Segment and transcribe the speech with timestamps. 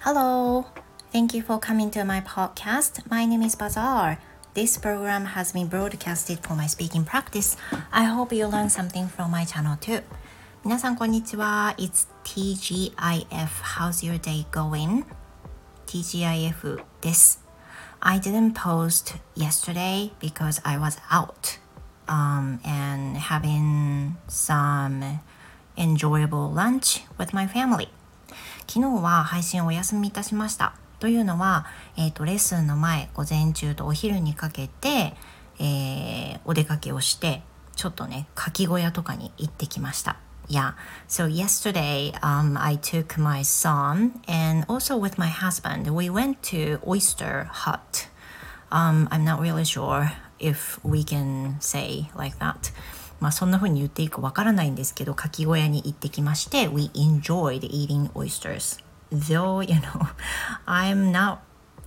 [0.00, 0.66] Hello,
[1.12, 3.08] thank you for coming to my podcast.
[3.10, 4.18] My name is Bazaar.
[4.54, 7.56] This program has been broadcasted for my speaking practice.
[7.92, 10.02] I hope you learn something from my channel too.
[10.64, 11.74] 皆さんこんにちは。
[11.78, 13.48] It's TGIF.
[13.62, 15.04] How's your day going?
[15.86, 17.44] TGIF です。
[18.00, 21.58] I didn't post yesterday because I was out
[22.08, 25.20] um, and having some
[25.76, 27.88] enjoyable lunch with my family.
[28.73, 30.75] 昨日は配信をお休みいたしました。
[31.01, 31.65] というのは、
[31.97, 35.13] えーと、レッスンの前午前中とお昼にかけて、
[35.59, 37.41] えー、お出かけをして
[37.75, 40.15] ちょっとねかき小屋とかに行ってきました。
[40.47, 40.75] Yeah.
[41.09, 46.79] So yesterday, um, I took my son and also with my husband, we went to
[46.87, 48.07] Oyster Hut.
[48.71, 52.71] Um, I'm not really sure if we can say like that.
[53.21, 58.83] まあそんな風に言っていいかわからないんですけど、かき小屋に行ってきまして、We enjoyed eating oysters.
[59.11, 60.07] Though, you know,
[60.65, 61.39] I'm not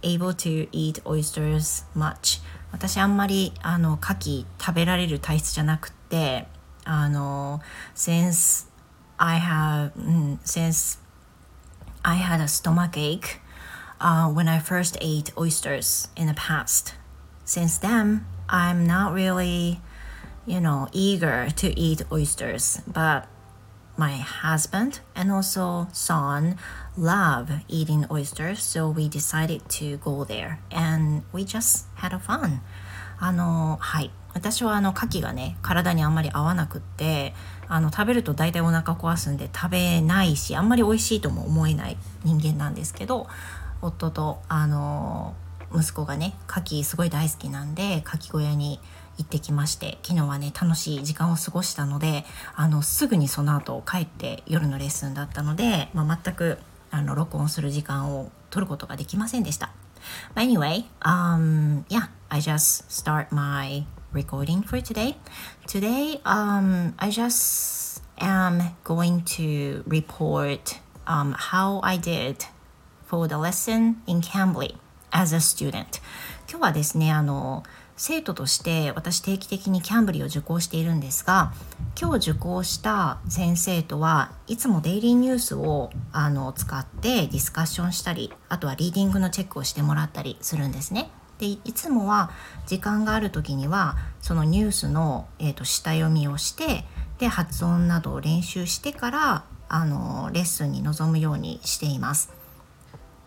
[0.03, 2.41] able to eat oysters much.
[2.71, 6.47] 私あんまりあの牡蠣食べられる体質じゃなくて、
[6.85, 7.61] あの、
[7.95, 8.69] since
[9.17, 9.93] I have,
[10.45, 11.01] since
[12.03, 13.41] I had a stomach ache
[14.01, 16.95] uh, when I first ate oysters in the past.
[17.45, 19.81] Since then, I'm not really
[20.47, 23.27] you know, eager to eat oysters, but
[23.97, 26.57] my husband and also son
[26.97, 32.61] love eating oysters, so we decided to go there and we just had a fun.
[33.19, 34.11] あの、はい。
[34.35, 37.33] 私はあの牡蠣がね体にあんまり合わなくって
[37.69, 43.29] あの食べると大体お腹壊すんで食べないしあんまり美味しいとも思えない人間なんですけど
[43.81, 45.35] 夫とあの
[45.75, 48.81] 息子がね牡蠣すごい大好きなんで牡蠣小屋に
[49.19, 56.59] 行ってきまして昨日はね楽しい時間を過ごしたのであのすぐにその後帰って夜のレッスンだったので、まあ、全く
[56.91, 59.71] あの録音する時間を取ることができませんでした。
[60.35, 65.17] But anyway, um, yeah, I just start my recording for today.
[65.67, 72.45] Today, um, I just am going to report um, how I did
[73.07, 74.77] for the lesson in Cambly
[75.15, 76.03] as a student.
[76.49, 77.63] 今日はですね、あの、
[77.97, 81.53] 生徒として私定期的にキャンブリーを受講しているんですが
[82.01, 91.11] 今日受講した先生とはいつもデイリーニュースをあの使ってディスカッションしたりあとはリーディングのチェックをしてもらったりするんですね。
[91.39, 92.31] でいつもは
[92.67, 96.85] 時間がある時にはそのニュースの、えーと、下読みをして
[97.19, 102.44] で発音などを練習してからあのレッスンに臨むようにしています。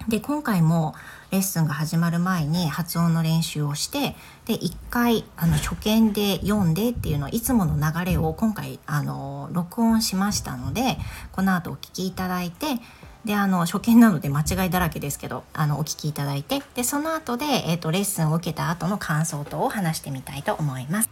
[0.07, 0.95] で今回も
[1.31, 10.97] レッスンが始まる前に発音の練習をしてで1回あの初見で読んでっていうのいつもの流れを今回あの録音しましたので
[11.33, 12.79] この後お聞きいただいて
[13.25, 21.09] であの初見なので間違いだらけですけどあのお聞きいただいてでその後で、えーと、レッスンを受けた後の感想等を話してみたいと思います。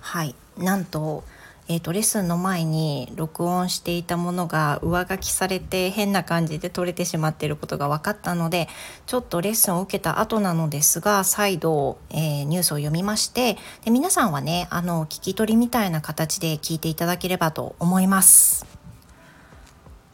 [0.00, 1.24] はいなんと
[1.72, 8.68] えーと、レッスンの前に録音していたものが上書きされて変な感じで撮れてしまっていることが分かったので
[9.06, 18.66] ちょっとレッスンを受けた後なのですが再度、えー、ニュースを読みましてで皆さんはねあの聞き取りみたいな形で聞いていただければと思います。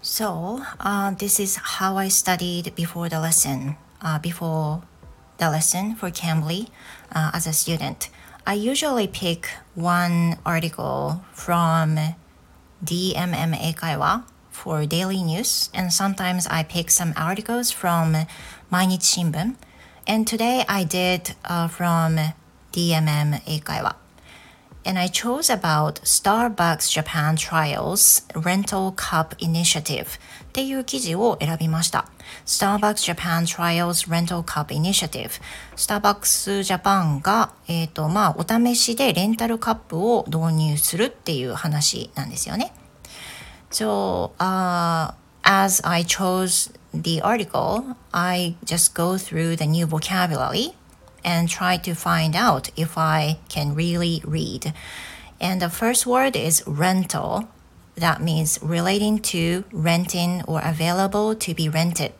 [0.03, 4.83] So, uh, this is how I studied before the lesson, uh, before
[5.39, 6.69] the lesson for Cambly
[7.13, 8.11] uh, as a student.
[8.49, 11.99] I usually pick one article from
[12.85, 18.15] DMM Eikaiwa for daily news, and sometimes I pick some articles from
[18.71, 19.57] Mainichi Shimbun.
[20.07, 22.19] And today I did uh, from
[22.73, 23.97] DMM Eikaiwa.
[24.87, 30.07] And I chose about Starbucks Japan Trials Rental Cup Initiative
[30.45, 32.07] っていう記事を選びました。
[32.47, 35.41] Starbucks Japan Trials Rental Cup Initiative。
[35.75, 42.73] Starbucks Japan が、えっ、ー、と、まあ、お試しでレンタルカップを導入するっていう話なんですよね。
[43.73, 50.75] So, uh, as I chose the article, I just go through the new vocabulary
[51.27, 54.73] and try to find out if I can really read.
[55.41, 57.49] And the first word is rental.
[57.97, 62.15] That means relating to renting or available to be rented.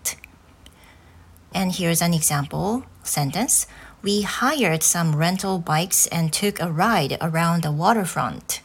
[1.55, 3.67] And here's an example sentence.
[4.03, 8.61] We hired some rental bikes and took a ride around the waterfront.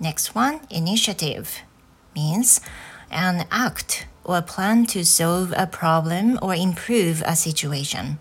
[0.00, 1.62] Next one, initiative,
[2.14, 2.60] means
[3.10, 8.18] an act or plan to solve a problem or improve a situation.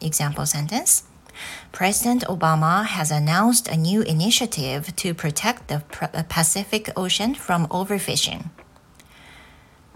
[0.00, 1.04] Example sentence
[1.72, 8.50] President Obama has announced a new initiative to protect the uh, Pacific Ocean from overfishing.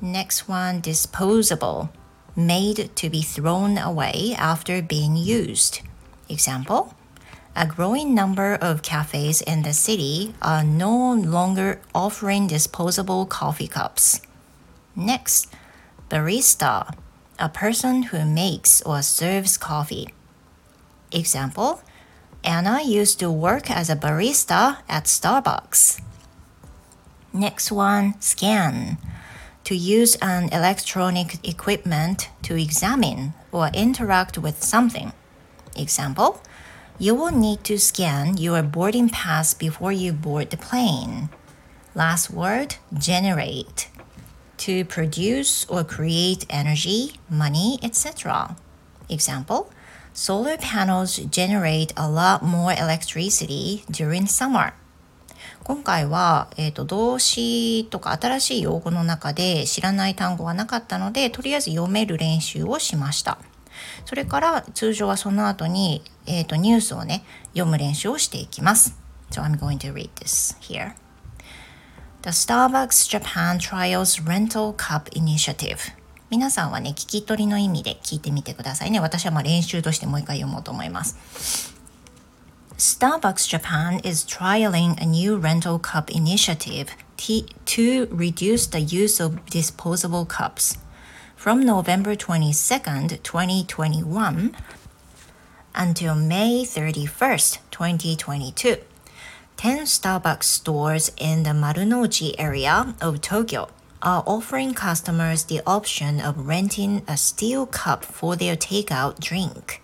[0.00, 1.90] Next one, disposable,
[2.36, 5.80] made to be thrown away after being used.
[6.28, 6.94] Example,
[7.56, 14.20] a growing number of cafes in the city are no longer offering disposable coffee cups.
[14.94, 15.52] Next,
[16.08, 16.94] barista,
[17.40, 20.08] a person who makes or serves coffee.
[21.10, 21.82] Example,
[22.44, 26.00] Anna used to work as a barista at Starbucks.
[27.32, 28.98] Next one, scan.
[29.64, 35.12] To use an electronic equipment to examine or interact with something.
[35.76, 36.40] Example,
[36.98, 41.30] you will need to scan your boarding pass before you board the plane.
[41.94, 43.88] Last word, generate.
[44.60, 48.56] To produce or create energy, money, etc.
[49.08, 49.70] Example,
[50.12, 54.74] solar panels generate a lot more electricity during summer.
[55.64, 63.38] 今回は、えーと、動詞とか新しい用語の中で知らない単語がなかったのでとりあえず読める練習をしました
[64.04, 68.98] それから通常はその後に、えーと、ニュースをね読む練習をしていきます
[69.30, 70.94] So I'm going to read this here
[72.21, 75.77] The Starbucks Japan Trials Rental Cup Initiative
[76.29, 81.75] 皆さんはね聞き取りの意味で聞いてみてくださいね私はまあ練習としてもう一回読もうと思います
[82.77, 86.87] Starbucks Japan is trialing a new rental cup initiative
[87.17, 90.77] to reduce the use of disposable cups.
[91.37, 94.55] From November 22nd, 2021
[95.73, 98.77] until May 31st, 2022,
[99.60, 103.68] 10 Starbucks stores in the Marunouchi area of Tokyo
[104.00, 109.82] are offering customers the option of renting a steel cup for their takeout drink.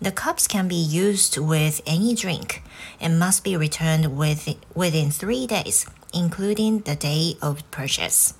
[0.00, 2.62] The cups can be used with any drink
[3.02, 5.84] and must be returned with, within three days,
[6.14, 8.32] including the day of purchase.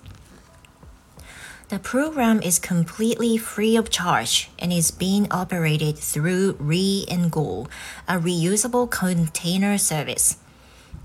[1.68, 7.66] The program is completely free of charge and is being operated through Re and Go,
[8.08, 10.38] a reusable container service.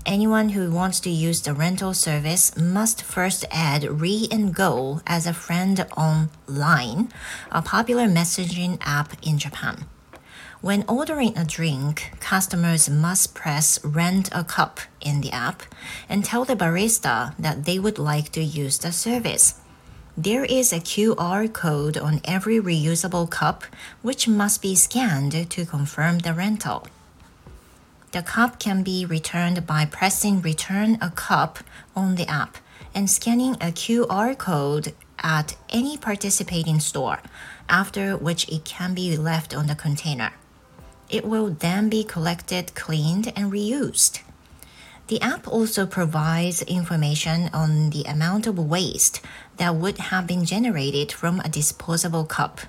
[0.06, 5.26] Anyone who wants to use the rental service must first add Re and Go as
[5.26, 7.10] a friend online,
[7.50, 9.84] a popular messaging app in Japan.
[10.60, 15.62] When ordering a drink, customers must press Rent a Cup in the app
[16.08, 19.60] and tell the barista that they would like to use the service.
[20.16, 23.62] There is a QR code on every reusable cup,
[24.02, 26.88] which must be scanned to confirm the rental.
[28.10, 31.58] The cup can be returned by pressing Return a Cup
[31.94, 32.56] on the app
[32.94, 37.18] and scanning a QR code at any participating store,
[37.68, 40.32] after which it can be left on the container.
[41.10, 44.20] It will then be collected, cleaned, and reused.
[45.08, 49.20] The app also provides information on the amount of waste
[49.58, 52.60] that would have been generated from a disposable cup.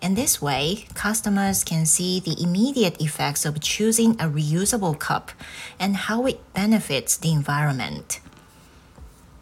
[0.00, 5.30] In this way, customers can see the immediate effects of choosing a reusable cup
[5.78, 8.20] and how it benefits the environment.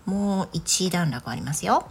[0.06, 1.90] もう一段落ありますよ。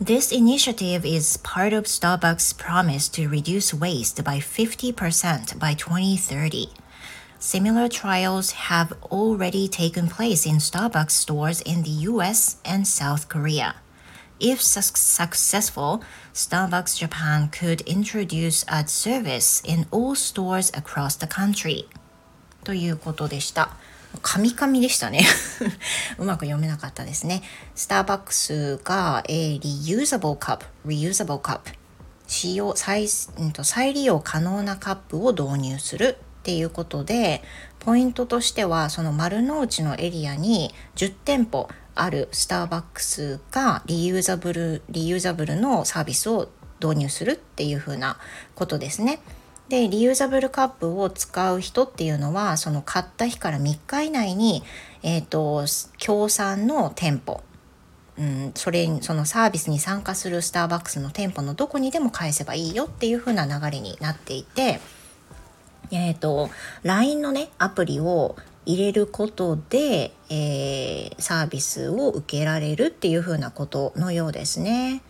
[0.00, 6.70] this initiative is part of Starbucks' promise to reduce waste by 50% by 2030.
[7.38, 13.76] Similar trials have already taken place in Starbucks stores in the US and South Korea.
[14.39, 16.01] If successful,
[16.33, 21.85] Starbucks Japan could introduce a service in all stores across the country.
[22.63, 23.71] ということでした。
[24.21, 25.25] カミカミでしたね。
[26.19, 27.41] うまく読めなかったですね。
[27.75, 31.71] スターバックスが、えー、リユーザブルカップ、リユーザブルカップ、
[32.27, 37.43] 使用再、うん、再利用可能なカップを導入するっていうことで、
[37.79, 41.69] ポイントとしては、その丸の内のエリアに10店舗、
[42.01, 46.49] あるスターバックスがリユーザブルリユーザブルのサービスを
[46.81, 48.17] 導入するっていうふうな
[48.55, 49.19] ことですね。
[49.69, 54.63] でリユーザブルカップを使う人っていうのはその買った日から3日以内に、
[55.03, 55.65] えーと、
[55.97, 57.41] 協賛の店舗、
[58.17, 64.79] うん、それそのサービスに参加するスターバックスの店舗のどこにでも返せばいいよっていう風な流れになっていて、
[65.91, 66.49] えーと、
[66.83, 68.37] LINE のねアプリを
[68.67, 75.01] 入れることで、えー、サービスを受けられるっていう風なことのようですね。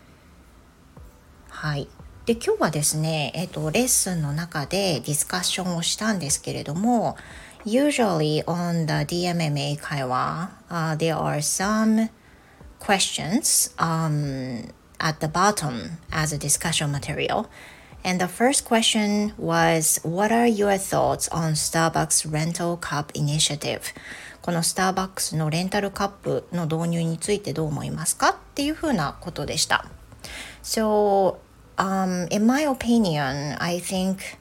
[1.50, 1.88] はい。
[2.24, 7.16] で今日はですね、えっと、レッスンの中でディスカッションをしたんですけれども
[7.64, 12.10] Usually on the DMMA 会話、uh, there are some
[12.78, 17.46] questions、um, at the bottom as a discussion material
[18.03, 23.93] And the first question was, What are your thoughts on Starbucks rental cup initiative?
[24.41, 29.85] このスターバックスのレンタルカップの導入についてどう思いますかっ っていうふうなことでした。
[30.61, 31.37] So,
[31.77, 34.37] um, in my opinion, I think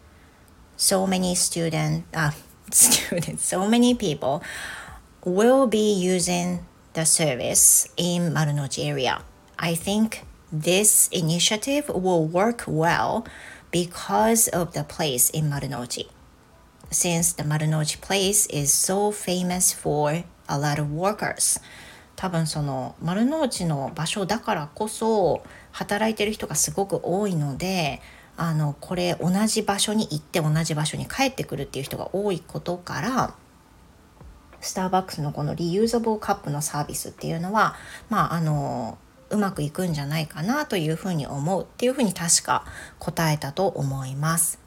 [0.76, 2.30] so many students, uh,
[2.70, 4.42] students, so many people
[5.24, 6.58] will be using
[6.92, 9.22] the service in Marunouchi area.
[9.56, 13.25] I think this initiative will work well
[13.71, 16.07] because of the place in Marunouchi.
[16.89, 21.59] Since the Marunouchi place is so famous for a lot of workers.
[22.15, 28.01] 多分その丸の内の場所だからこそ働いてる人がすごく多いので
[28.37, 33.35] あのこれ同じ場所に行って同じ場所に帰ってくるっていう人が多いことから
[34.61, 37.75] スターバックスのこのリユーザブルカップのサービスっていうのは
[38.09, 38.97] まああの
[39.29, 42.65] うまくいくんじゃないかなというふうに思うっていうふうに確か
[42.99, 44.59] 答えたと思います。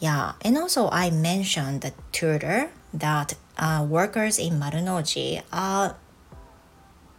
[0.00, 5.94] Yeah, and also I mentioned the tutor that uh, workers in Marunouchi are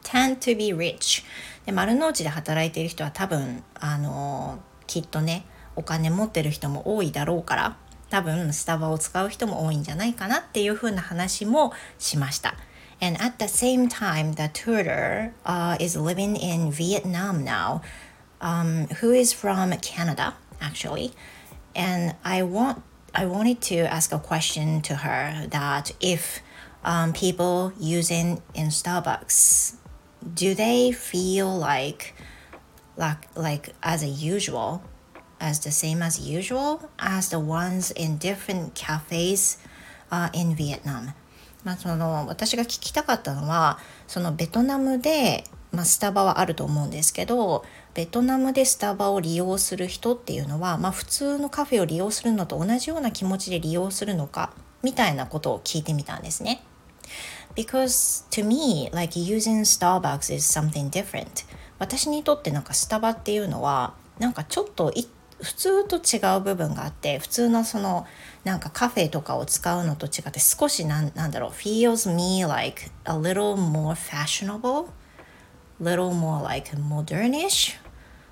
[0.03, 1.24] tend to be rich
[1.65, 5.45] で丸の内で働いている人は多分あのきっとね
[5.75, 7.77] お金持ってる人も多いだろうから
[8.10, 12.55] 多分スタバを使う人も多いんじゃないかなっていうふうな話もしました。
[13.03, 17.81] And at the same time, the tutor uh, is living in Vietnam now,
[18.39, 21.12] um, who is from Canada, actually.
[21.75, 22.81] And I want
[23.13, 26.39] I wanted to ask a question to her that if
[26.86, 29.75] um, people using in Starbucks
[30.33, 32.15] do they feel like
[32.95, 34.81] like like as a usual
[35.41, 39.57] as the same as usual as the ones in different cafes
[40.10, 41.13] uh, in Vietnam
[41.63, 56.63] まあその私が聞きたかったのはそのベトナムで、まあ、スタバはあると思うんですけどベトナムでスタバを利用する人っていうのは、まあ、普通のカフェを利用するのと同じような気持ちで利用するのかみたいなことを聞いてみたんですね。
[57.55, 61.46] because to me like using Starbucks is something different
[61.79, 64.91] 私にとってなんかスタバっていうのはなんかちょっと
[65.43, 68.07] 普通と違う部分があって普通のその
[68.43, 74.88] なんかカフェとかを使うのと違って少しなんなんだろう feels me like a little more fashionable
[75.79, 77.75] little more like modernish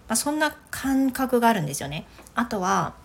[0.08, 2.06] まあそんな感覚があるんですよね。
[2.36, 2.96] あとは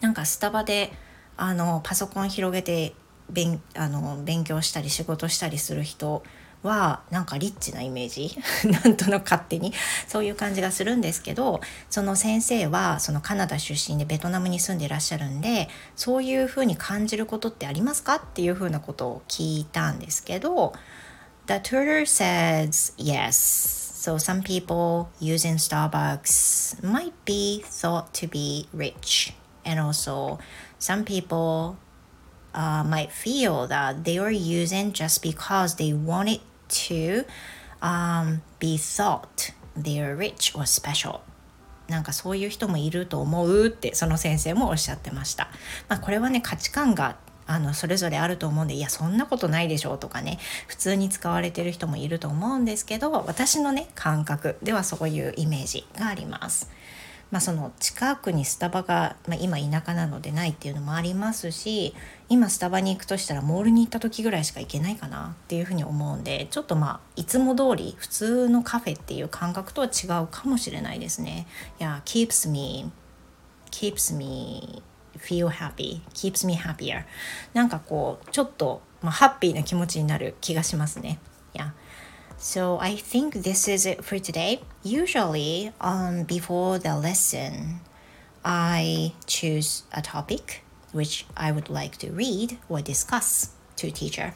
[0.00, 0.92] なんかスタバで
[1.36, 2.94] あのパソコン広げて
[3.30, 6.22] 勉あの勉強したり仕事したりする人
[6.64, 8.36] はなんかリッチなイメージ
[8.68, 9.72] なんとなく勝手に
[10.08, 20.72] そういう感じがするんですけどその先生はそのカナダ出身でベトナムに住んでいらっしゃるんでそういうふうに感じることってありますかっていうふうなことを聞いたんですけど
[21.46, 29.32] The tutor says yes So some people using Starbucks might be thought to be rich
[29.64, 30.38] and also
[30.78, 31.78] some people
[32.54, 37.26] uh, might feel that they were using just because they wanted to
[37.80, 41.20] um, be thought they're rich or special
[41.88, 45.50] なんかそういう人もいると思うってその先生もおっしゃってました。
[45.88, 47.16] まあ、これはね価値観が
[47.46, 56.70] あのそれぞれあると思うんでいやそんなことないでしょうとかね普通に使われてる人もいると思うんですけど私のね感覚ではそういうイメージがあります。
[57.30, 61.94] まあ、その近くにスタバが、まあ、今田舎なのでないっていうのもありますし
[62.28, 71.46] 今スタバに行くとしたらモールに行った時ぐらいしか行けないかなっていうふうに思うんでちょっとまあいつも通り普通のカフェっていう感覚とは違うかもしれないですね。
[71.80, 72.90] いや keeps me
[73.70, 74.82] keeps me
[75.18, 77.04] feel happy keeps me happier
[77.52, 81.18] なんかこうちょっと、まあ、ハッピーな気持ちになる気がしますね。
[81.54, 81.72] いや
[82.36, 84.60] So I think this is it for today.
[84.82, 87.80] Usually, um, before the lesson,
[88.44, 90.62] I choose a topic
[90.92, 94.34] which I would like to read or discuss to teacher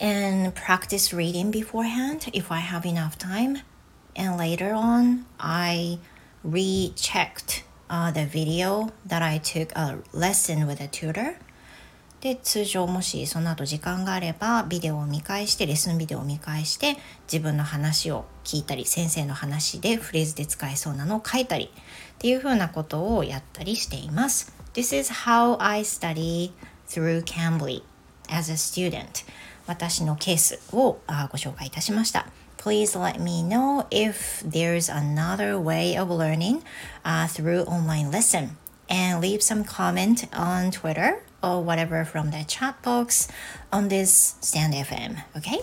[0.00, 3.58] and practice reading beforehand if I have enough time.
[4.16, 5.98] And later on, I
[6.42, 11.36] rechecked uh, the video that I took a lesson with a tutor
[12.20, 16.96] で通常もしその後時間があればビデオを見返してレッスンビデオを見返して
[17.30, 21.68] 自分の話を聞いたり先生の話でフレーズで使えそうなのを書いたりっ
[22.18, 24.52] ていうふうなことをやったりしています。
[24.74, 26.52] This is how I study
[26.88, 27.82] through Cambly
[28.28, 29.24] as a student
[29.66, 30.98] 私のケースを
[31.30, 32.26] ご紹介いたしました。
[32.58, 36.60] Please let me know if there's another way of learning、
[37.02, 38.50] uh, through online lesson
[38.90, 43.28] and leave some comment on Twitter or whatever from the chat box
[43.72, 45.22] on this Stand FM.
[45.36, 45.60] Okay?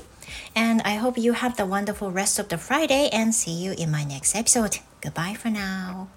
[0.55, 3.91] And I hope you have the wonderful rest of the Friday and see you in
[3.91, 4.79] my next episode.
[5.01, 6.09] Goodbye for now.